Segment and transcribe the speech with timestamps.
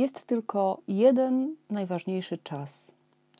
[0.00, 2.92] Jest tylko jeden najważniejszy czas,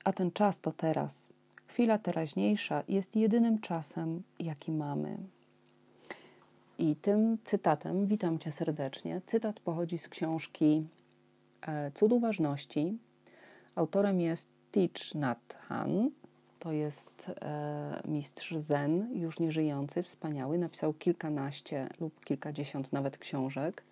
[0.04, 1.29] a ten czas to teraz.
[1.67, 5.18] Chwila teraźniejsza jest jedynym czasem, jaki mamy.
[6.78, 9.20] I tym cytatem witam Cię serdecznie.
[9.26, 10.86] Cytat pochodzi z książki
[11.62, 12.98] e, Cud Uważności.
[13.74, 16.12] Autorem jest Thich Nhat Hanh.
[16.58, 20.58] To jest e, mistrz zen, już nieżyjący, wspaniały.
[20.58, 23.82] Napisał kilkanaście lub kilkadziesiąt nawet książek.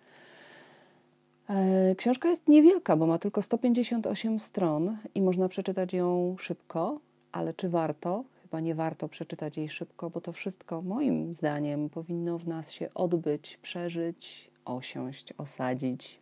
[1.49, 6.99] E, książka jest niewielka, bo ma tylko 158 stron i można przeczytać ją szybko,
[7.31, 8.23] ale czy warto?
[8.41, 12.93] Chyba nie warto przeczytać jej szybko, bo to wszystko moim zdaniem powinno w nas się
[12.93, 16.19] odbyć, przeżyć, osiąść, osadzić,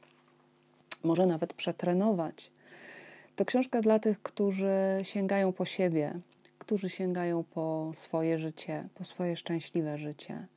[1.04, 2.52] może nawet przetrenować.
[3.36, 6.20] To książka dla tych, którzy sięgają po siebie,
[6.60, 10.48] którzy sięgają po swoje życie, po swoje szczęśliwe życie.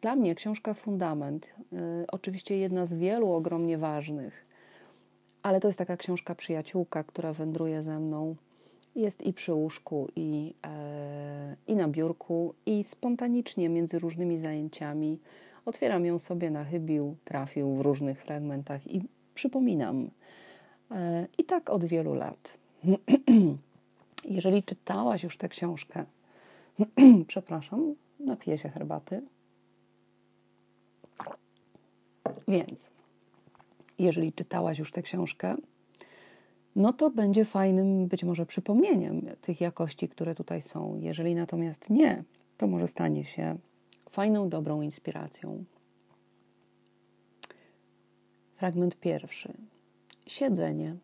[0.00, 1.76] Dla mnie książka Fundament, y,
[2.12, 4.46] oczywiście jedna z wielu ogromnie ważnych,
[5.42, 8.36] ale to jest taka książka przyjaciółka, która wędruje ze mną.
[8.96, 15.18] Jest i przy łóżku, i, e, i na biurku, i spontanicznie między różnymi zajęciami.
[15.64, 19.02] Otwieram ją sobie na chybił, trafił w różnych fragmentach i
[19.34, 20.10] przypominam.
[20.90, 22.58] E, I tak od wielu lat.
[24.24, 26.04] Jeżeli czytałaś już tę książkę,
[27.26, 29.22] przepraszam, napiję się herbaty.
[32.48, 32.90] Więc,
[33.98, 35.56] jeżeli czytałaś już tę książkę,
[36.76, 40.96] no to będzie fajnym być może przypomnieniem tych jakości, które tutaj są.
[41.00, 42.24] Jeżeli natomiast nie,
[42.56, 43.56] to może stanie się
[44.10, 45.64] fajną, dobrą inspiracją.
[48.56, 49.52] Fragment pierwszy.
[50.26, 50.96] Siedzenie.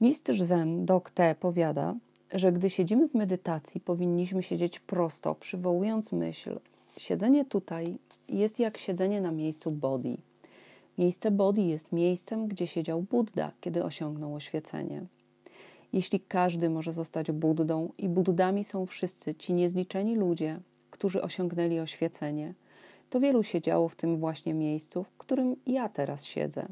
[0.00, 1.94] Mistrz Zen Dok Te powiada,
[2.32, 6.58] że gdy siedzimy w medytacji, powinniśmy siedzieć prosto, przywołując myśl.
[6.96, 10.18] Siedzenie tutaj jest jak siedzenie na miejscu Bodhi.
[10.98, 15.02] Miejsce Bodhi jest miejscem, gdzie siedział Buddha, kiedy osiągnął oświecenie.
[15.92, 22.54] Jeśli każdy może zostać Buddą i Buddami są wszyscy ci niezliczeni ludzie, którzy osiągnęli oświecenie,
[23.10, 26.66] to wielu siedziało w tym właśnie miejscu, w którym ja teraz siedzę.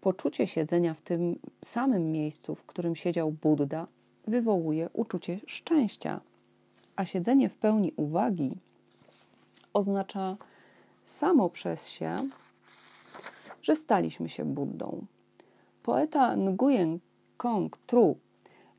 [0.00, 3.86] Poczucie siedzenia w tym samym miejscu, w którym siedział Buddha,
[4.26, 6.20] wywołuje uczucie szczęścia,
[6.96, 8.50] a siedzenie w pełni uwagi
[9.72, 10.36] oznacza
[11.04, 12.16] samo przez się,
[13.62, 15.06] że staliśmy się Buddą.
[15.82, 16.98] Poeta Nguyen
[17.36, 18.16] Kong Tru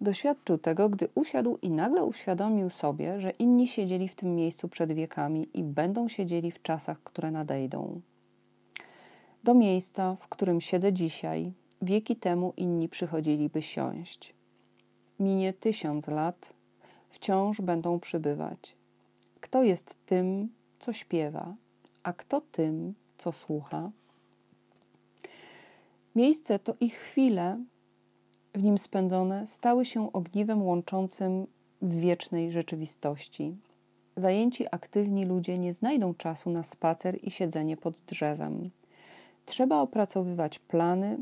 [0.01, 4.93] doświadczył tego, gdy usiadł i nagle uświadomił sobie, że inni siedzieli w tym miejscu przed
[4.93, 8.01] wiekami i będą siedzieli w czasach, które nadejdą.
[9.43, 11.51] Do miejsca, w którym siedzę dzisiaj,
[11.81, 14.33] wieki temu inni przychodziliby siąść.
[15.19, 16.53] Minie tysiąc lat,
[17.09, 18.75] wciąż będą przybywać.
[19.41, 20.49] Kto jest tym,
[20.79, 21.55] co śpiewa,
[22.03, 23.91] a kto tym, co słucha?
[26.15, 27.59] Miejsce to i chwile
[28.53, 31.47] w nim spędzone stały się ogniwem łączącym
[31.81, 33.55] w wiecznej rzeczywistości.
[34.17, 38.69] Zajęci aktywni ludzie nie znajdą czasu na spacer i siedzenie pod drzewem.
[39.45, 41.17] Trzeba opracowywać plany,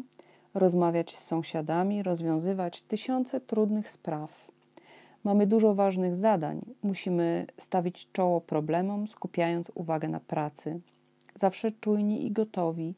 [0.53, 4.46] rozmawiać z sąsiadami, rozwiązywać tysiące trudnych spraw.
[5.27, 6.61] Mamy dużo ważnych zadań.
[6.83, 10.79] Musimy stawić czoło problemom, skupiając uwagę na pracy.
[11.35, 12.93] Zawsze czujni i gotowi,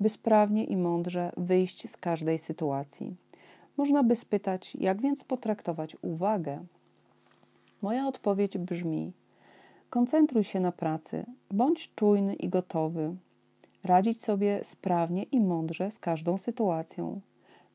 [0.00, 3.16] by sprawnie i mądrze wyjść z każdej sytuacji.
[3.76, 6.64] Można by spytać, jak więc potraktować uwagę?
[7.82, 9.12] Moja odpowiedź brzmi:
[9.90, 13.16] koncentruj się na pracy, bądź czujny i gotowy,
[13.84, 17.20] radzić sobie sprawnie i mądrze z każdą sytuacją.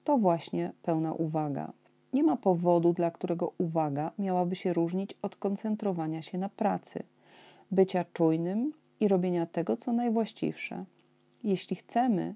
[0.03, 1.73] To właśnie pełna uwaga.
[2.13, 7.03] Nie ma powodu, dla którego uwaga miałaby się różnić od koncentrowania się na pracy,
[7.71, 10.85] bycia czujnym i robienia tego, co najwłaściwsze.
[11.43, 12.35] Jeśli chcemy,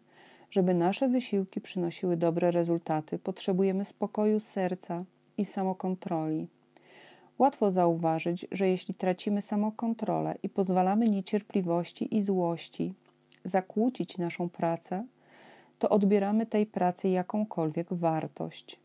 [0.52, 5.04] żeby nasze wysiłki przynosiły dobre rezultaty, potrzebujemy spokoju serca
[5.38, 6.48] i samokontroli.
[7.38, 12.94] Łatwo zauważyć, że jeśli tracimy samokontrolę i pozwalamy niecierpliwości i złości
[13.46, 15.06] zakłócić naszą pracę,
[15.80, 18.80] to odbieramy tej pracy jakąkolwiek wartość.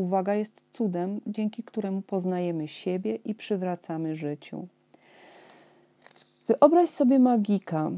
[0.00, 4.66] Uwaga jest cudem, dzięki któremu poznajemy siebie i przywracamy życiu.
[6.48, 7.90] Wyobraź sobie magika,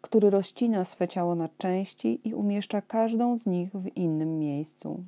[0.00, 5.02] który rozcina swe ciało na części i umieszcza każdą z nich w innym miejscu.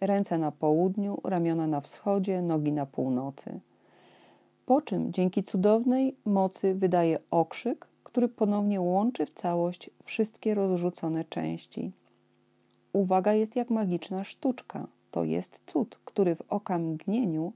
[0.00, 3.60] Ręce na południu, ramiona na wschodzie, nogi na północy.
[4.66, 11.92] Po czym dzięki cudownej mocy wydaje okrzyk, który ponownie łączy w całość wszystkie rozrzucone części.
[12.92, 14.86] Uwaga jest jak magiczna sztuczka.
[15.10, 17.52] To jest cud, który w okamgnieniu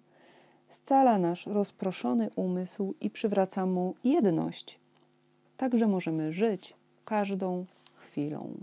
[0.69, 4.79] scala nasz rozproszony umysł i przywraca mu jedność.
[5.57, 7.65] Także możemy żyć każdą
[7.95, 8.55] chwilą.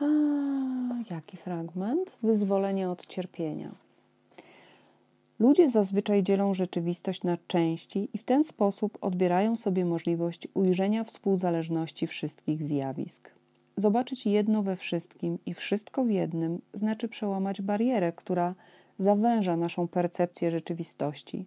[0.00, 0.04] A,
[1.10, 2.10] jaki fragment?
[2.22, 3.83] Wyzwolenie od cierpienia.
[5.38, 12.06] Ludzie zazwyczaj dzielą rzeczywistość na części i w ten sposób odbierają sobie możliwość ujrzenia współzależności
[12.06, 13.30] wszystkich zjawisk.
[13.76, 18.54] Zobaczyć jedno we wszystkim i wszystko w jednym znaczy przełamać barierę, która
[18.98, 21.46] zawęża naszą percepcję rzeczywistości.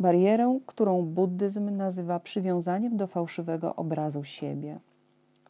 [0.00, 4.78] Barierę, którą buddyzm nazywa przywiązaniem do fałszywego obrazu siebie.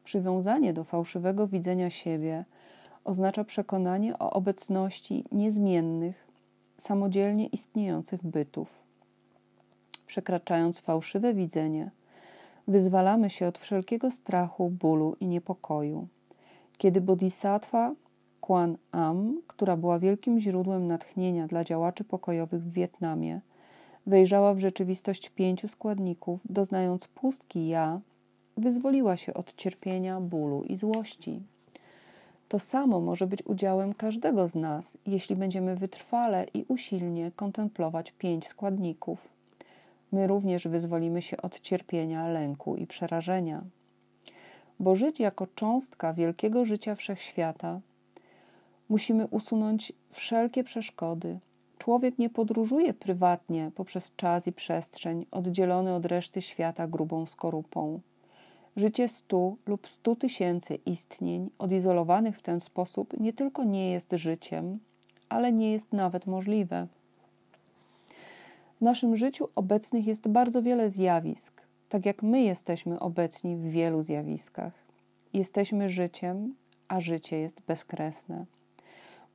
[0.05, 2.45] Przywiązanie do fałszywego widzenia siebie
[3.05, 6.32] oznacza przekonanie o obecności niezmiennych,
[6.83, 8.69] samodzielnie istniejących bytów.
[10.07, 11.91] Przekraczając fałszywe widzenie,
[12.69, 16.09] wyzwalamy się od wszelkiego strachu, bólu i niepokoju.
[16.79, 17.95] Kiedy bodhisattva
[18.41, 23.41] Kwan Am, która była wielkim źródłem natchnienia dla działaczy pokojowych w Wietnamie,
[24.07, 28.01] wejrzała w rzeczywistość pięciu składników, doznając pustki ja,
[28.57, 31.43] wyzwoliła się od cierpienia, bólu i złości.
[32.53, 38.49] To samo może być udziałem każdego z nas, jeśli będziemy wytrwale i usilnie kontemplować pięć
[38.49, 39.29] składników.
[40.13, 43.63] My również wyzwolimy się od cierpienia, lęku i przerażenia.
[44.81, 47.81] Bo żyć jako cząstka wielkiego życia wszechświata,
[48.89, 51.39] musimy usunąć wszelkie przeszkody.
[51.79, 58.01] Człowiek nie podróżuje prywatnie poprzez czas i przestrzeń, oddzielony od reszty świata grubą skorupą.
[58.77, 64.79] Życie stu lub stu tysięcy istnień odizolowanych w ten sposób nie tylko nie jest życiem,
[65.29, 66.87] ale nie jest nawet możliwe.
[68.79, 74.03] W naszym życiu obecnych jest bardzo wiele zjawisk, tak jak my jesteśmy obecni w wielu
[74.03, 74.73] zjawiskach.
[75.33, 76.55] Jesteśmy życiem,
[76.89, 78.45] a życie jest bezkresne.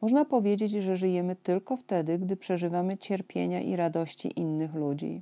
[0.01, 5.21] Można powiedzieć, że żyjemy tylko wtedy, gdy przeżywamy cierpienia i radości innych ludzi.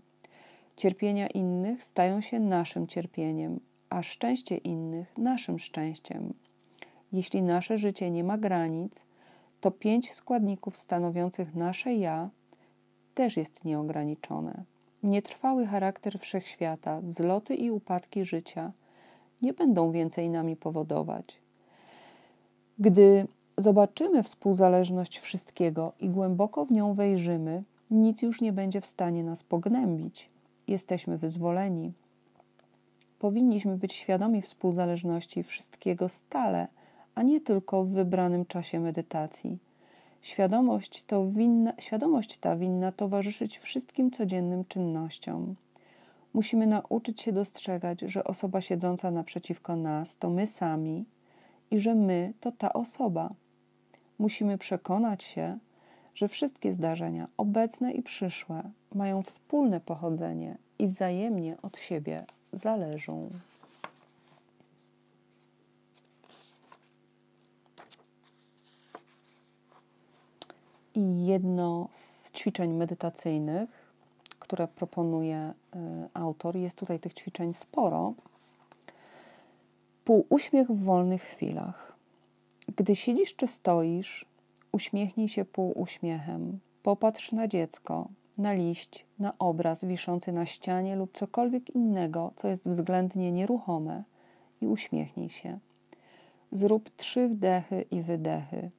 [0.77, 3.59] Cierpienia innych stają się naszym cierpieniem,
[3.95, 6.33] a szczęście innych naszym szczęściem.
[7.11, 9.05] Jeśli nasze życie nie ma granic,
[9.61, 12.29] to pięć składników stanowiących nasze ja
[13.13, 14.63] też jest nieograniczone.
[15.03, 18.71] Nietrwały charakter wszechświata, wzloty i upadki życia
[19.41, 21.37] nie będą więcej nami powodować.
[22.79, 23.27] Gdy
[23.57, 29.43] zobaczymy współzależność wszystkiego i głęboko w nią wejrzymy, nic już nie będzie w stanie nas
[29.43, 30.29] pognębić.
[30.67, 31.93] Jesteśmy wyzwoleni.
[33.19, 36.67] Powinniśmy być świadomi współzależności wszystkiego stale,
[37.15, 39.57] a nie tylko w wybranym czasie medytacji.
[40.21, 45.55] Świadomość, to winna, świadomość ta winna towarzyszyć wszystkim codziennym czynnościom.
[46.33, 51.05] Musimy nauczyć się dostrzegać, że osoba siedząca naprzeciwko nas to my sami
[51.71, 53.33] i że my to ta osoba.
[54.19, 55.57] Musimy przekonać się,
[56.15, 62.25] że wszystkie zdarzenia, obecne i przyszłe, mają wspólne pochodzenie i wzajemnie od siebie
[62.55, 63.29] zależą.
[70.95, 73.69] I jedno z ćwiczeń medytacyjnych,
[74.39, 75.79] które proponuje y,
[76.13, 78.13] autor, jest tutaj tych ćwiczeń sporo.
[80.05, 81.95] Półuśmiech w wolnych chwilach.
[82.77, 84.25] Gdy siedzisz czy stoisz,
[84.71, 86.59] uśmiechnij się półuśmiechem.
[86.83, 92.69] Popatrz na dziecko, na liść, na obraz wiszący na ścianie lub cokolwiek innego, co jest
[92.69, 94.03] względnie nieruchome
[94.61, 95.59] i uśmiechnij się.
[96.51, 98.69] Zrób trzy wdechy i wydechy.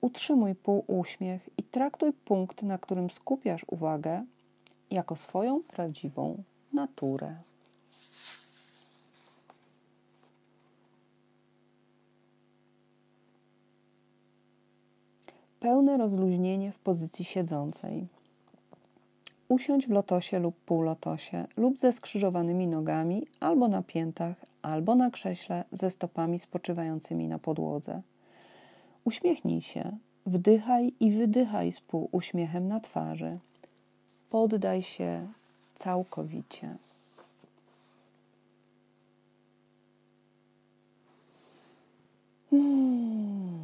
[0.00, 4.24] Utrzymuj półuśmiech i traktuj punkt, na którym skupiasz uwagę,
[4.90, 6.42] jako swoją prawdziwą
[6.72, 7.36] naturę.
[15.60, 18.06] Pełne rozluźnienie w pozycji siedzącej.
[19.50, 25.64] Usiądź w lotosie lub półlotosie, lub ze skrzyżowanymi nogami, albo na piętach, albo na krześle
[25.72, 28.02] ze stopami spoczywającymi na podłodze.
[29.04, 33.32] Uśmiechnij się, wdychaj i wydychaj z półuśmiechem na twarzy.
[34.30, 35.26] Poddaj się
[35.78, 36.76] całkowicie.
[42.50, 43.58] Hmm.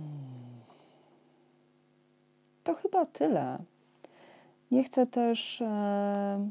[2.65, 3.59] To chyba tyle.
[4.71, 6.51] Nie chcę też, e,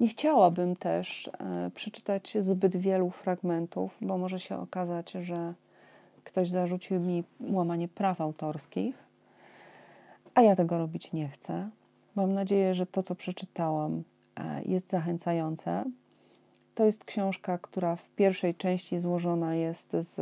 [0.00, 5.54] nie chciałabym też e, przeczytać zbyt wielu fragmentów, bo może się okazać, że
[6.24, 8.94] ktoś zarzucił mi łamanie praw autorskich,
[10.34, 11.70] a ja tego robić nie chcę.
[12.14, 14.02] Mam nadzieję, że to, co przeczytałam,
[14.36, 15.84] e, jest zachęcające.
[16.74, 20.16] To jest książka, która w pierwszej części złożona jest z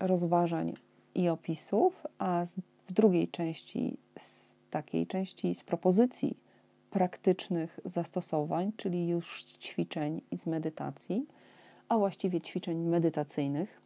[0.00, 0.72] rozważań
[1.14, 2.44] i opisów, a
[2.86, 6.36] w drugiej części z takiej części z propozycji
[6.90, 11.26] praktycznych zastosowań, czyli już z ćwiczeń i z medytacji,
[11.88, 13.80] a właściwie ćwiczeń medytacyjnych.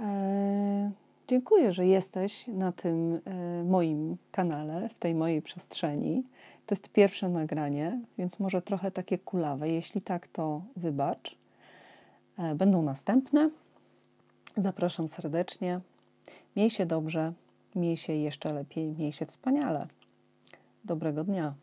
[0.00, 0.90] E,
[1.28, 6.22] Dziękuję, że jesteś na tym e, moim kanale, w tej mojej przestrzeni.
[6.66, 9.68] To jest pierwsze nagranie, więc może trochę takie kulawe.
[9.68, 11.36] Jeśli tak, to wybacz.
[12.38, 13.50] E, będą następne.
[14.56, 15.80] Zapraszam serdecznie.
[16.56, 17.32] Miej się dobrze,
[17.76, 19.86] miej się jeszcze lepiej, miej się wspaniale.
[20.84, 21.54] Dobrego dnia.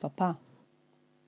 [0.00, 0.47] Pa, pa.